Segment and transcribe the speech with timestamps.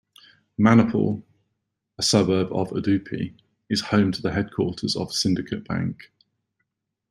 [0.57, 1.21] Manipal,
[1.99, 3.35] a suburb of Udupi,
[3.69, 6.11] is home to the headquarters of Syndicate Bank.